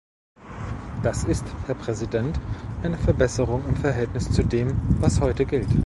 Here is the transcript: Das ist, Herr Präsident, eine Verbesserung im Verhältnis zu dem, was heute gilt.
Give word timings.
Das 1.03 1.25
ist, 1.25 1.45
Herr 1.67 1.75
Präsident, 1.75 2.39
eine 2.81 2.97
Verbesserung 2.97 3.63
im 3.67 3.75
Verhältnis 3.75 4.31
zu 4.31 4.41
dem, 4.43 4.73
was 4.99 5.21
heute 5.21 5.45
gilt. 5.45 5.67